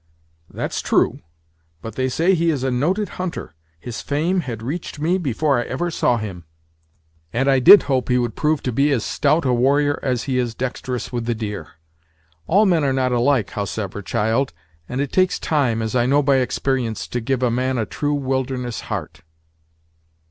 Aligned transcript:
"That's 0.49 0.81
true; 0.81 1.19
but 1.83 1.93
they 1.93 2.09
say 2.09 2.33
he 2.33 2.49
is 2.49 2.63
a 2.63 2.71
noted 2.71 3.07
hunter! 3.21 3.53
His 3.79 4.01
fame 4.01 4.39
had 4.39 4.63
reached 4.63 4.99
me 4.99 5.19
before 5.19 5.59
I 5.59 5.63
ever 5.65 5.91
saw 5.91 6.17
him; 6.17 6.43
and 7.31 7.47
I 7.47 7.59
did 7.59 7.83
hope 7.83 8.09
he 8.09 8.17
would 8.17 8.35
prove 8.35 8.63
to 8.63 8.71
be 8.71 8.91
as 8.91 9.05
stout 9.05 9.45
a 9.45 9.53
warrior 9.53 9.99
as 10.01 10.23
he 10.23 10.39
is 10.39 10.55
dexterous 10.55 11.13
with 11.13 11.27
the 11.27 11.35
deer. 11.35 11.73
All 12.47 12.65
men 12.65 12.83
are 12.83 12.91
not 12.93 13.11
alike, 13.11 13.51
howsever, 13.51 14.01
child; 14.01 14.53
and 14.89 15.01
it 15.01 15.11
takes 15.11 15.37
time, 15.37 15.83
as 15.83 15.95
I 15.95 16.07
know 16.07 16.23
by 16.23 16.37
experience, 16.37 17.07
to 17.09 17.21
give 17.21 17.43
a 17.43 17.51
man 17.51 17.77
a 17.77 17.85
true 17.85 18.15
wilderness 18.15 18.79
heart." 18.89 19.21